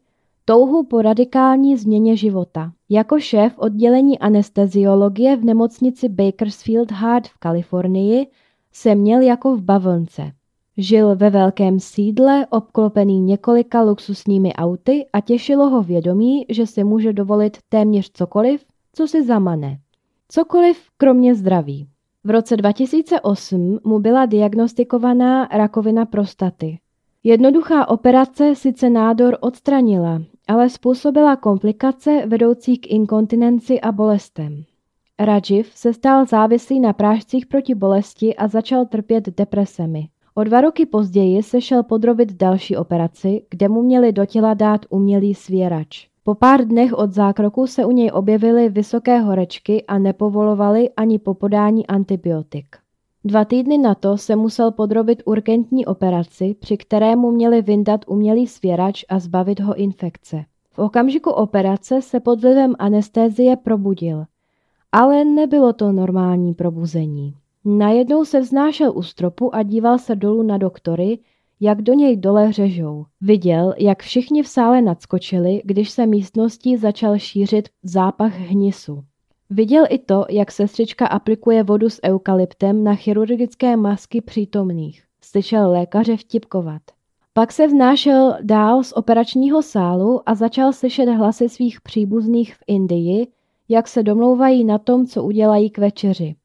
touhu 0.45 0.83
po 0.83 1.01
radikální 1.01 1.77
změně 1.77 2.15
života. 2.15 2.71
Jako 2.91 3.19
šéf 3.19 3.53
oddělení 3.57 4.19
anesteziologie 4.19 5.37
v 5.37 5.45
nemocnici 5.45 6.09
Bakersfield 6.09 6.91
Heart 6.91 7.27
v 7.27 7.37
Kalifornii 7.37 8.27
se 8.71 8.95
měl 8.95 9.21
jako 9.21 9.55
v 9.55 9.61
bavlnce. 9.61 10.31
Žil 10.77 11.15
ve 11.15 11.29
velkém 11.29 11.79
sídle, 11.79 12.47
obklopený 12.49 13.21
několika 13.21 13.81
luxusními 13.81 14.53
auty 14.53 15.05
a 15.13 15.21
těšilo 15.21 15.69
ho 15.69 15.83
vědomí, 15.83 16.45
že 16.49 16.67
si 16.67 16.83
může 16.83 17.13
dovolit 17.13 17.57
téměř 17.69 18.11
cokoliv, 18.13 18.65
co 18.93 19.07
si 19.07 19.23
zamane. 19.23 19.77
Cokoliv 20.27 20.77
kromě 20.97 21.35
zdraví. 21.35 21.87
V 22.23 22.29
roce 22.29 22.57
2008 22.57 23.79
mu 23.83 23.99
byla 23.99 24.25
diagnostikovaná 24.25 25.45
rakovina 25.45 26.05
prostaty. 26.05 26.79
Jednoduchá 27.23 27.89
operace 27.89 28.55
sice 28.55 28.89
nádor 28.89 29.37
odstranila, 29.41 30.21
ale 30.49 30.69
způsobila 30.69 31.35
komplikace 31.35 32.25
vedoucí 32.27 32.77
k 32.77 32.87
inkontinenci 32.87 33.81
a 33.81 33.91
bolestem. 33.91 34.63
Rajiv 35.19 35.71
se 35.73 35.93
stal 35.93 36.25
závislý 36.25 36.79
na 36.79 36.93
prášcích 36.93 37.45
proti 37.45 37.75
bolesti 37.75 38.35
a 38.35 38.47
začal 38.47 38.85
trpět 38.85 39.29
depresemi. 39.37 40.07
O 40.35 40.43
dva 40.43 40.61
roky 40.61 40.85
později 40.85 41.43
se 41.43 41.61
šel 41.61 41.83
podrobit 41.83 42.33
další 42.33 42.77
operaci, 42.77 43.41
kde 43.49 43.69
mu 43.69 43.81
měli 43.81 44.11
do 44.11 44.25
těla 44.25 44.53
dát 44.53 44.85
umělý 44.89 45.35
svěrač. 45.35 46.07
Po 46.23 46.35
pár 46.35 46.65
dnech 46.65 46.93
od 46.93 47.13
zákroku 47.13 47.67
se 47.67 47.85
u 47.85 47.91
něj 47.91 48.11
objevily 48.13 48.69
vysoké 48.69 49.19
horečky 49.19 49.83
a 49.85 49.97
nepovolovaly 49.97 50.89
ani 50.97 51.19
po 51.19 51.33
podání 51.33 51.87
antibiotik. 51.87 52.65
Dva 53.23 53.45
týdny 53.45 53.77
na 53.77 53.95
to 53.95 54.17
se 54.17 54.35
musel 54.35 54.71
podrobit 54.71 55.23
urgentní 55.25 55.85
operaci, 55.85 56.55
při 56.59 56.77
které 56.77 57.15
mu 57.15 57.31
měli 57.31 57.61
vyndat 57.61 58.05
umělý 58.07 58.47
svěrač 58.47 59.05
a 59.09 59.19
zbavit 59.19 59.59
ho 59.59 59.75
infekce. 59.75 60.45
V 60.71 60.79
okamžiku 60.79 61.29
operace 61.29 62.01
se 62.01 62.19
pod 62.19 62.41
vlivem 62.41 62.75
anestézie 62.79 63.55
probudil, 63.55 64.25
ale 64.91 65.25
nebylo 65.25 65.73
to 65.73 65.91
normální 65.91 66.53
probuzení. 66.53 67.33
Najednou 67.65 68.25
se 68.25 68.39
vznášel 68.39 68.91
u 68.95 69.01
stropu 69.01 69.55
a 69.55 69.63
díval 69.63 69.97
se 69.97 70.15
dolů 70.15 70.43
na 70.43 70.57
doktory, 70.57 71.19
jak 71.59 71.81
do 71.81 71.93
něj 71.93 72.17
dole 72.17 72.51
řežou. 72.51 73.05
Viděl, 73.21 73.73
jak 73.77 74.03
všichni 74.03 74.43
v 74.43 74.47
sále 74.47 74.81
nadskočili, 74.81 75.61
když 75.65 75.89
se 75.89 76.05
místností 76.05 76.77
začal 76.77 77.19
šířit 77.19 77.69
zápach 77.83 78.33
hnisu. 78.33 79.03
Viděl 79.49 79.85
i 79.89 79.99
to, 79.99 80.25
jak 80.29 80.51
sestřička 80.51 81.07
aplikuje 81.07 81.63
vodu 81.63 81.89
s 81.89 81.99
eukalyptem 82.03 82.83
na 82.83 82.95
chirurgické 82.95 83.77
masky 83.77 84.21
přítomných. 84.21 85.03
Slyšel 85.21 85.71
lékaře 85.71 86.17
vtipkovat. 86.17 86.81
Pak 87.33 87.51
se 87.51 87.67
vnášel 87.67 88.37
dál 88.41 88.83
z 88.83 88.93
operačního 88.93 89.61
sálu 89.61 90.21
a 90.25 90.35
začal 90.35 90.73
slyšet 90.73 91.05
hlasy 91.05 91.49
svých 91.49 91.81
příbuzných 91.81 92.55
v 92.55 92.59
Indii, 92.67 93.27
jak 93.69 93.87
se 93.87 94.03
domlouvají 94.03 94.63
na 94.63 94.77
tom, 94.77 95.05
co 95.05 95.23
udělají 95.23 95.69
k 95.69 95.77
večeři. 95.77 96.35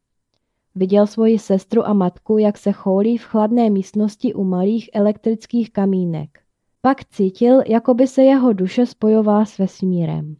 Viděl 0.74 1.06
svoji 1.06 1.38
sestru 1.38 1.86
a 1.86 1.92
matku, 1.92 2.38
jak 2.38 2.58
se 2.58 2.72
choulí 2.72 3.18
v 3.18 3.24
chladné 3.24 3.70
místnosti 3.70 4.34
u 4.34 4.44
malých 4.44 4.90
elektrických 4.92 5.72
kamínek. 5.72 6.40
Pak 6.80 7.04
cítil, 7.04 7.62
jako 7.66 7.94
by 7.94 8.06
se 8.06 8.22
jeho 8.22 8.52
duše 8.52 8.86
spojovala 8.86 9.44
s 9.44 9.58
vesmírem. 9.58 10.36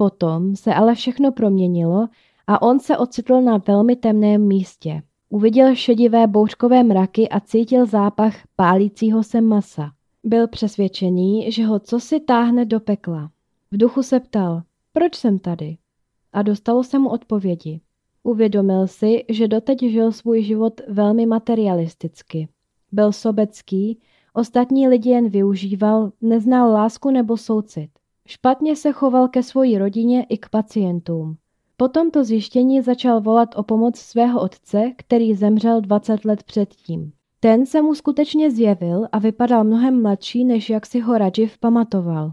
Potom 0.00 0.56
se 0.56 0.74
ale 0.74 0.94
všechno 0.94 1.32
proměnilo 1.32 2.08
a 2.46 2.62
on 2.62 2.80
se 2.80 2.98
ocitl 2.98 3.40
na 3.40 3.56
velmi 3.56 3.96
temném 3.96 4.46
místě. 4.46 5.02
Uviděl 5.28 5.74
šedivé 5.74 6.26
bouřkové 6.26 6.82
mraky 6.82 7.28
a 7.28 7.40
cítil 7.40 7.86
zápach 7.86 8.34
pálícího 8.56 9.22
se 9.22 9.40
masa. 9.40 9.90
Byl 10.24 10.48
přesvědčený, 10.48 11.52
že 11.52 11.66
ho 11.66 11.78
co 11.78 12.00
si 12.00 12.20
táhne 12.20 12.64
do 12.64 12.80
pekla. 12.80 13.30
V 13.70 13.76
duchu 13.76 14.02
se 14.02 14.20
ptal, 14.20 14.62
proč 14.92 15.14
jsem 15.14 15.38
tady? 15.38 15.76
A 16.32 16.42
dostalo 16.42 16.84
se 16.84 16.98
mu 16.98 17.08
odpovědi. 17.08 17.80
Uvědomil 18.22 18.86
si, 18.86 19.24
že 19.28 19.48
doteď 19.48 19.82
žil 19.82 20.12
svůj 20.12 20.42
život 20.42 20.80
velmi 20.88 21.26
materialisticky. 21.26 22.48
Byl 22.92 23.12
sobecký, 23.12 23.98
ostatní 24.34 24.88
lidi 24.88 25.10
jen 25.10 25.28
využíval, 25.28 26.12
neznal 26.20 26.72
lásku 26.72 27.10
nebo 27.10 27.36
soucit. 27.36 27.90
Špatně 28.30 28.76
se 28.76 28.92
choval 28.92 29.28
ke 29.28 29.42
své 29.42 29.78
rodině 29.78 30.26
i 30.28 30.38
k 30.38 30.48
pacientům. 30.48 31.36
Po 31.76 31.88
tomto 31.88 32.24
zjištění 32.24 32.82
začal 32.82 33.20
volat 33.20 33.48
o 33.56 33.62
pomoc 33.62 33.98
svého 33.98 34.40
otce, 34.40 34.92
který 34.96 35.34
zemřel 35.34 35.80
20 35.80 36.24
let 36.24 36.42
předtím. 36.42 37.12
Ten 37.40 37.66
se 37.66 37.82
mu 37.82 37.94
skutečně 37.94 38.50
zjevil 38.50 39.06
a 39.12 39.18
vypadal 39.18 39.64
mnohem 39.64 40.02
mladší, 40.02 40.44
než 40.44 40.70
jak 40.70 40.86
si 40.86 41.00
ho 41.00 41.18
Rajiv 41.18 41.58
pamatoval. 41.58 42.32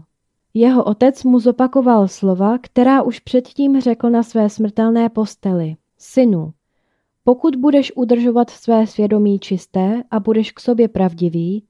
Jeho 0.54 0.84
otec 0.84 1.24
mu 1.24 1.38
zopakoval 1.38 2.08
slova, 2.08 2.58
která 2.58 3.02
už 3.02 3.20
předtím 3.20 3.80
řekl 3.80 4.10
na 4.10 4.22
své 4.22 4.50
smrtelné 4.50 5.08
posteli. 5.08 5.76
Synu, 5.96 6.52
pokud 7.24 7.56
budeš 7.56 7.92
udržovat 7.96 8.50
své 8.50 8.86
svědomí 8.86 9.38
čisté 9.38 10.02
a 10.10 10.20
budeš 10.20 10.52
k 10.52 10.60
sobě 10.60 10.88
pravdivý, 10.88 11.64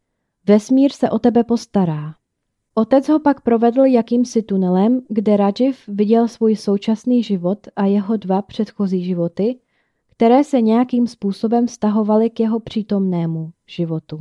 vesmír 0.47 0.93
se 0.93 1.11
o 1.11 1.19
tebe 1.19 1.45
postará. 1.45 2.18
Otec 2.79 3.09
ho 3.09 3.21
pak 3.21 3.41
provedl 3.41 3.85
jakýmsi 3.85 4.43
tunelem, 4.43 5.01
kde 5.09 5.37
Rajiv 5.37 5.89
viděl 5.89 6.29
svůj 6.29 6.57
současný 6.57 7.23
život 7.23 7.59
a 7.77 7.87
jeho 7.87 8.17
dva 8.17 8.43
předchozí 8.43 9.05
životy, 9.05 9.59
které 10.11 10.45
se 10.45 10.61
nějakým 10.61 11.07
způsobem 11.07 11.67
vztahovaly 11.67 12.31
k 12.31 12.41
jeho 12.41 12.61
přítomnému 12.61 13.51
životu. 13.67 14.21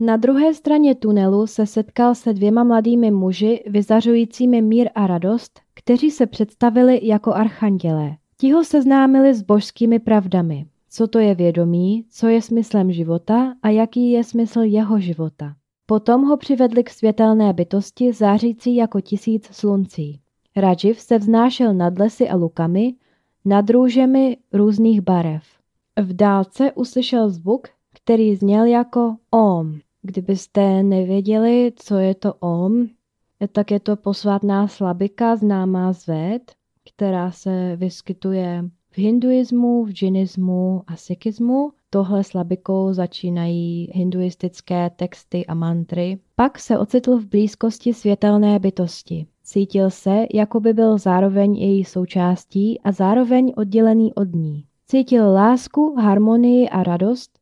Na 0.00 0.16
druhé 0.16 0.54
straně 0.54 0.94
tunelu 0.94 1.46
se 1.46 1.66
setkal 1.66 2.14
se 2.14 2.32
dvěma 2.32 2.64
mladými 2.64 3.10
muži 3.10 3.64
vyzařujícími 3.66 4.62
mír 4.62 4.88
a 4.94 5.06
radost, 5.06 5.60
kteří 5.74 6.10
se 6.10 6.26
představili 6.26 7.00
jako 7.02 7.32
archandělé. 7.32 8.16
Ti 8.36 8.52
ho 8.52 8.64
seznámili 8.64 9.34
s 9.34 9.42
božskými 9.42 9.98
pravdami, 9.98 10.66
co 10.90 11.08
to 11.08 11.18
je 11.18 11.34
vědomí, 11.34 12.04
co 12.10 12.28
je 12.28 12.42
smyslem 12.42 12.92
života 12.92 13.54
a 13.62 13.68
jaký 13.68 14.10
je 14.10 14.24
smysl 14.24 14.60
jeho 14.60 15.00
života. 15.00 15.54
Potom 15.90 16.24
ho 16.24 16.36
přivedli 16.36 16.84
k 16.84 16.90
světelné 16.90 17.52
bytosti 17.52 18.12
zářící 18.12 18.76
jako 18.76 19.00
tisíc 19.00 19.46
sluncí. 19.46 20.20
Rajiv 20.56 21.00
se 21.00 21.18
vznášel 21.18 21.74
nad 21.74 21.98
lesy 21.98 22.28
a 22.28 22.36
lukami, 22.36 22.94
nad 23.44 23.70
růžemi 23.70 24.36
různých 24.52 25.00
barev. 25.00 25.42
V 26.02 26.12
dálce 26.12 26.72
uslyšel 26.72 27.30
zvuk, 27.30 27.68
který 27.94 28.36
zněl 28.36 28.64
jako 28.64 29.16
Om. 29.30 29.78
Kdybyste 30.02 30.82
nevěděli, 30.82 31.72
co 31.76 31.98
je 31.98 32.14
to 32.14 32.34
Om, 32.34 32.86
tak 33.52 33.70
je 33.70 33.80
to 33.80 33.96
posvátná 33.96 34.68
slabika 34.68 35.36
známá 35.36 35.92
z 35.92 36.06
Ved, 36.06 36.52
která 36.94 37.30
se 37.30 37.76
vyskytuje 37.76 38.64
v 38.90 38.98
hinduismu, 38.98 39.84
v 39.84 39.90
džinismu 39.90 40.82
a 40.86 40.96
sikismu. 40.96 41.72
Tohle 41.92 42.24
slabikou 42.24 42.92
začínají 42.92 43.90
hinduistické 43.92 44.90
texty 44.96 45.46
a 45.46 45.54
mantry. 45.54 46.18
Pak 46.36 46.58
se 46.58 46.78
ocitl 46.78 47.16
v 47.16 47.26
blízkosti 47.26 47.94
světelné 47.94 48.58
bytosti. 48.58 49.26
Cítil 49.42 49.90
se, 49.90 50.26
jako 50.34 50.60
by 50.60 50.72
byl 50.72 50.98
zároveň 50.98 51.56
její 51.56 51.84
součástí 51.84 52.80
a 52.80 52.92
zároveň 52.92 53.52
oddělený 53.56 54.14
od 54.14 54.34
ní. 54.34 54.64
Cítil 54.86 55.32
lásku, 55.32 55.94
harmonii 55.98 56.68
a 56.68 56.82
radost, 56.82 57.38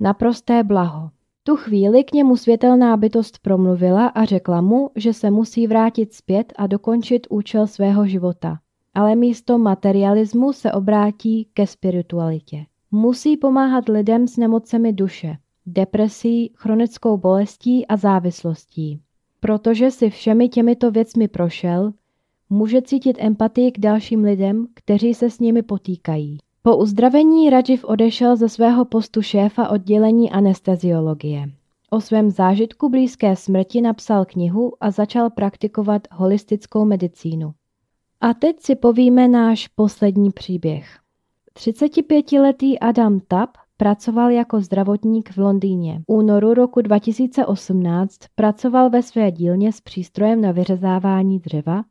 naprosté 0.00 0.64
blaho. 0.64 1.10
Tu 1.42 1.56
chvíli 1.56 2.04
k 2.04 2.12
němu 2.12 2.36
světelná 2.36 2.96
bytost 2.96 3.38
promluvila 3.38 4.06
a 4.06 4.24
řekla 4.24 4.60
mu, 4.60 4.90
že 4.96 5.12
se 5.12 5.30
musí 5.30 5.66
vrátit 5.66 6.12
zpět 6.12 6.52
a 6.56 6.66
dokončit 6.66 7.26
účel 7.30 7.66
svého 7.66 8.06
života. 8.06 8.58
Ale 8.94 9.16
místo 9.16 9.58
materialismu 9.58 10.52
se 10.52 10.72
obrátí 10.72 11.48
ke 11.54 11.66
spiritualitě. 11.66 12.64
Musí 12.90 13.36
pomáhat 13.36 13.88
lidem 13.88 14.28
s 14.28 14.36
nemocemi 14.36 14.92
duše, 14.92 15.36
depresí, 15.66 16.52
chronickou 16.56 17.16
bolestí 17.16 17.86
a 17.86 17.96
závislostí. 17.96 19.00
Protože 19.40 19.90
si 19.90 20.10
všemi 20.10 20.48
těmito 20.48 20.90
věcmi 20.90 21.28
prošel, 21.28 21.92
může 22.50 22.82
cítit 22.82 23.16
empatii 23.20 23.72
k 23.72 23.78
dalším 23.78 24.24
lidem, 24.24 24.66
kteří 24.74 25.14
se 25.14 25.30
s 25.30 25.40
nimi 25.40 25.62
potýkají. 25.62 26.38
Po 26.62 26.76
uzdravení 26.76 27.50
Rajiv 27.50 27.84
odešel 27.84 28.36
ze 28.36 28.48
svého 28.48 28.84
postu 28.84 29.22
šéfa 29.22 29.68
oddělení 29.68 30.30
anesteziologie. 30.30 31.50
O 31.90 32.00
svém 32.00 32.30
zážitku 32.30 32.88
blízké 32.88 33.36
smrti 33.36 33.80
napsal 33.80 34.24
knihu 34.24 34.72
a 34.80 34.90
začal 34.90 35.30
praktikovat 35.30 36.02
holistickou 36.12 36.84
medicínu. 36.84 37.54
A 38.20 38.34
teď 38.34 38.60
si 38.60 38.76
povíme 38.76 39.28
náš 39.28 39.68
poslední 39.68 40.30
příběh. 40.30 40.98
35-letý 41.58 42.78
Adam 42.78 43.20
Tapp 43.20 43.56
pracoval 43.76 44.30
jako 44.30 44.60
zdravotník 44.60 45.30
v 45.30 45.38
Londýně. 45.38 45.98
V 45.98 46.12
únoru 46.12 46.54
roku 46.54 46.80
2018 46.80 48.18
pracoval 48.34 48.90
ve 48.90 49.02
své 49.02 49.30
dílně 49.30 49.72
s 49.72 49.80
přístrojem 49.80 50.40
na 50.40 50.52
vyřezávání 50.52 51.38
dřeva, 51.38 51.82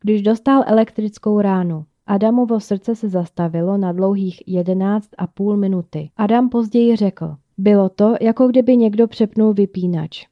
když 0.00 0.22
dostal 0.22 0.64
elektrickou 0.66 1.40
ránu. 1.40 1.84
Adamovo 2.06 2.60
srdce 2.60 2.96
se 2.96 3.08
zastavilo 3.08 3.76
na 3.76 3.92
dlouhých 3.92 4.42
11,5 4.48 5.56
minuty. 5.56 6.10
Adam 6.16 6.48
později 6.48 6.96
řekl, 6.96 7.36
bylo 7.58 7.88
to, 7.88 8.14
jako 8.20 8.48
kdyby 8.48 8.76
někdo 8.76 9.08
přepnul 9.08 9.54
vypínač. 9.54 10.26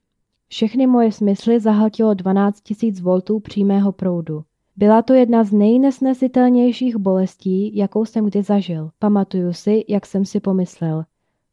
Všechny 0.48 0.86
moje 0.86 1.12
smysly 1.12 1.60
zahltilo 1.60 2.14
12 2.14 2.62
000 3.02 3.20
V 3.36 3.40
přímého 3.40 3.92
proudu. 3.92 4.42
Byla 4.80 5.02
to 5.02 5.14
jedna 5.14 5.44
z 5.44 5.52
nejnesnesitelnějších 5.52 6.96
bolestí, 6.96 7.76
jakou 7.76 8.04
jsem 8.04 8.24
kdy 8.24 8.42
zažil. 8.42 8.90
Pamatuju 8.98 9.52
si, 9.52 9.84
jak 9.88 10.06
jsem 10.06 10.24
si 10.24 10.40
pomyslel. 10.40 11.04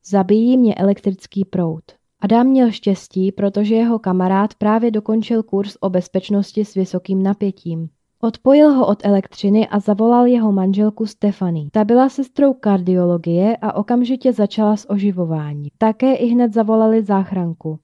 Zabíjí 0.06 0.58
mě 0.58 0.76
elektrický 0.76 1.46
proud. 1.46 1.84
Adam 2.22 2.48
měl 2.48 2.72
štěstí, 2.72 3.32
protože 3.32 3.76
jeho 3.76 4.00
kamarád 4.00 4.54
právě 4.54 4.92
dokončil 4.92 5.44
kurz 5.44 5.78
o 5.80 5.90
bezpečnosti 5.90 6.66
s 6.66 6.76
vysokým 6.76 7.24
napětím. 7.24 7.90
Odpojil 8.22 8.74
ho 8.74 8.88
od 8.88 9.06
elektřiny 9.06 9.68
a 9.68 9.80
zavolal 9.80 10.26
jeho 10.26 10.52
manželku 10.52 11.06
Stefany. 11.06 11.70
Ta 11.72 11.84
byla 11.84 12.10
sestrou 12.10 12.54
kardiologie 12.54 13.58
a 13.62 13.74
okamžitě 13.74 14.34
začala 14.34 14.78
s 14.78 14.90
oživování. 14.90 15.70
Také 15.78 16.13
i 16.13 16.28
hned 16.28 16.54
zavolali 16.54 17.04
záchranku. 17.04 17.80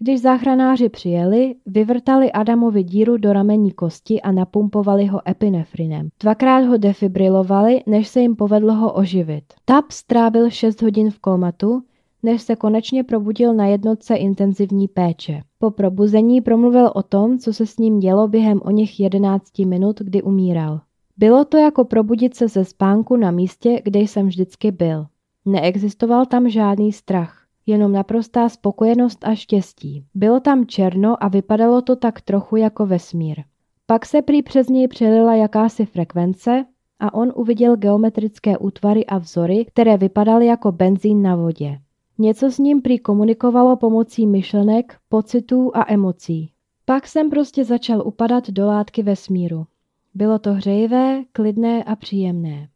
Když 0.00 0.20
záchranáři 0.20 0.88
přijeli, 0.88 1.54
vyvrtali 1.66 2.32
Adamovi 2.32 2.82
díru 2.82 3.16
do 3.16 3.32
ramení 3.32 3.70
kosti 3.70 4.20
a 4.20 4.32
napumpovali 4.32 5.06
ho 5.06 5.28
epinefrinem. 5.28 6.08
Dvakrát 6.20 6.60
ho 6.64 6.76
defibrilovali, 6.76 7.82
než 7.86 8.08
se 8.08 8.20
jim 8.20 8.36
povedlo 8.36 8.74
ho 8.74 8.92
oživit. 8.92 9.44
Tap 9.64 9.90
strávil 9.90 10.50
6 10.50 10.82
hodin 10.82 11.10
v 11.10 11.18
komatu, 11.18 11.82
než 12.22 12.42
se 12.42 12.56
konečně 12.56 13.04
probudil 13.04 13.54
na 13.54 13.66
jednotce 13.66 14.14
intenzivní 14.14 14.88
péče. 14.88 15.42
Po 15.58 15.70
probuzení 15.70 16.40
promluvil 16.40 16.90
o 16.94 17.02
tom, 17.02 17.38
co 17.38 17.52
se 17.52 17.66
s 17.66 17.78
ním 17.78 17.98
dělo 17.98 18.28
během 18.28 18.60
o 18.64 18.70
něch 18.70 19.00
11 19.00 19.58
minut, 19.58 20.00
kdy 20.00 20.22
umíral. 20.22 20.80
Bylo 21.16 21.44
to 21.44 21.56
jako 21.56 21.84
probudit 21.84 22.34
se 22.34 22.48
ze 22.48 22.64
spánku 22.64 23.16
na 23.16 23.30
místě, 23.30 23.80
kde 23.84 24.00
jsem 24.00 24.26
vždycky 24.26 24.70
byl. 24.70 25.06
Neexistoval 25.44 26.26
tam 26.26 26.48
žádný 26.48 26.92
strach, 26.92 27.47
jenom 27.68 27.92
naprostá 27.92 28.48
spokojenost 28.48 29.24
a 29.24 29.34
štěstí. 29.34 30.04
Bylo 30.14 30.40
tam 30.40 30.66
černo 30.66 31.24
a 31.24 31.28
vypadalo 31.28 31.82
to 31.82 31.96
tak 31.96 32.20
trochu 32.20 32.56
jako 32.56 32.86
vesmír. 32.86 33.42
Pak 33.86 34.06
se 34.06 34.22
prý 34.22 34.42
přes 34.42 34.68
něj 34.68 34.88
přelila 34.88 35.34
jakási 35.34 35.86
frekvence 35.86 36.64
a 37.00 37.14
on 37.14 37.32
uviděl 37.36 37.76
geometrické 37.76 38.58
útvary 38.58 39.06
a 39.06 39.18
vzory, 39.18 39.64
které 39.64 39.96
vypadaly 39.96 40.46
jako 40.46 40.72
benzín 40.72 41.22
na 41.22 41.36
vodě. 41.36 41.78
Něco 42.18 42.50
s 42.50 42.58
ním 42.58 42.82
prý 42.82 42.98
komunikovalo 42.98 43.76
pomocí 43.76 44.26
myšlenek, 44.26 44.96
pocitů 45.08 45.70
a 45.74 45.84
emocí. 45.88 46.52
Pak 46.84 47.06
jsem 47.06 47.30
prostě 47.30 47.64
začal 47.64 48.02
upadat 48.06 48.50
do 48.50 48.66
látky 48.66 49.02
vesmíru. 49.02 49.66
Bylo 50.14 50.38
to 50.38 50.52
hřejivé, 50.52 51.24
klidné 51.32 51.84
a 51.84 51.96
příjemné, 51.96 52.68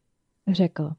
řekl. 0.48 0.90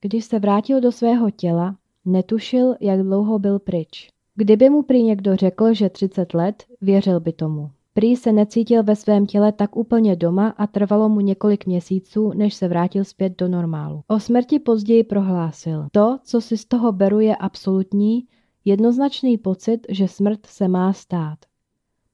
Když 0.00 0.24
se 0.24 0.38
vrátil 0.38 0.80
do 0.80 0.92
svého 0.92 1.30
těla, 1.30 1.76
netušil, 2.04 2.74
jak 2.80 3.02
dlouho 3.02 3.38
byl 3.38 3.58
pryč. 3.58 4.08
Kdyby 4.34 4.70
mu 4.70 4.82
prý 4.82 5.02
někdo 5.02 5.36
řekl, 5.36 5.74
že 5.74 5.90
30 5.90 6.34
let, 6.34 6.64
věřil 6.80 7.20
by 7.20 7.32
tomu. 7.32 7.70
Prý 7.94 8.16
se 8.16 8.32
necítil 8.32 8.82
ve 8.82 8.96
svém 8.96 9.26
těle 9.26 9.52
tak 9.52 9.76
úplně 9.76 10.16
doma 10.16 10.48
a 10.48 10.66
trvalo 10.66 11.08
mu 11.08 11.20
několik 11.20 11.66
měsíců, 11.66 12.32
než 12.34 12.54
se 12.54 12.68
vrátil 12.68 13.04
zpět 13.04 13.38
do 13.38 13.48
normálu. 13.48 14.02
O 14.06 14.20
smrti 14.20 14.58
později 14.58 15.04
prohlásil. 15.04 15.86
To, 15.92 16.18
co 16.24 16.40
si 16.40 16.56
z 16.56 16.64
toho 16.64 16.92
beru, 16.92 17.20
je 17.20 17.36
absolutní, 17.36 18.24
jednoznačný 18.64 19.38
pocit, 19.38 19.86
že 19.88 20.08
smrt 20.08 20.46
se 20.46 20.68
má 20.68 20.92
stát. 20.92 21.38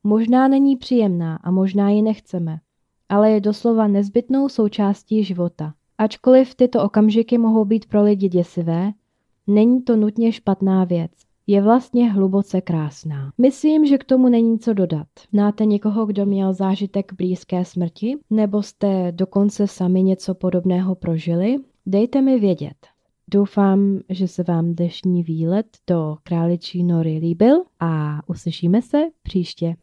Možná 0.04 0.48
není 0.48 0.76
příjemná 0.76 1.36
a 1.36 1.50
možná 1.50 1.90
ji 1.90 2.02
nechceme, 2.02 2.58
ale 3.08 3.30
je 3.30 3.40
doslova 3.40 3.86
nezbytnou 3.86 4.48
součástí 4.48 5.24
života. 5.24 5.74
Ačkoliv 5.98 6.54
tyto 6.54 6.82
okamžiky 6.82 7.38
mohou 7.38 7.64
být 7.64 7.86
pro 7.86 8.02
lidi 8.02 8.28
děsivé, 8.28 8.92
není 9.50 9.82
to 9.82 9.96
nutně 9.96 10.32
špatná 10.32 10.84
věc 10.84 11.10
je 11.50 11.62
vlastně 11.62 12.12
hluboce 12.12 12.60
krásná. 12.60 13.32
Myslím, 13.38 13.86
že 13.86 13.98
k 13.98 14.04
tomu 14.04 14.28
není 14.28 14.58
co 14.58 14.74
dodat. 14.74 15.06
Znáte 15.32 15.64
někoho, 15.66 16.06
kdo 16.06 16.26
měl 16.26 16.52
zážitek 16.52 17.12
blízké 17.12 17.64
smrti? 17.64 18.18
Nebo 18.30 18.62
jste 18.62 19.12
dokonce 19.12 19.66
sami 19.66 20.02
něco 20.02 20.34
podobného 20.34 20.94
prožili? 20.94 21.56
Dejte 21.86 22.22
mi 22.22 22.38
vědět. 22.38 22.76
Doufám, 23.32 24.00
že 24.08 24.28
se 24.28 24.42
vám 24.42 24.74
dnešní 24.74 25.22
výlet 25.22 25.66
do 25.86 26.16
Králičí 26.22 26.84
nory 26.84 27.18
líbil 27.18 27.62
a 27.80 28.20
uslyšíme 28.26 28.82
se 28.82 28.98
příště. 29.22 29.74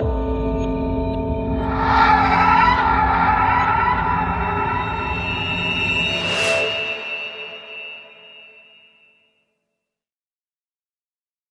thank 0.00 0.30
you 0.30 0.35